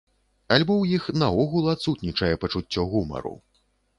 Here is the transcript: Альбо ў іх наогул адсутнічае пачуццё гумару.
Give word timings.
Альбо 0.53 0.73
ў 0.77 0.97
іх 0.99 1.03
наогул 1.23 1.69
адсутнічае 1.75 2.31
пачуццё 2.45 2.87
гумару. 2.95 3.35